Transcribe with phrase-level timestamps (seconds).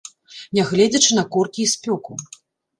[0.59, 2.21] Нягледзячы на коркі і спёку.